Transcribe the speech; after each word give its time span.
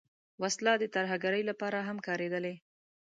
وسله 0.41 0.73
د 0.79 0.85
ترهګرۍ 0.95 1.41
لپاره 1.49 1.79
هم 1.87 1.97
کارېدلې 2.07 2.55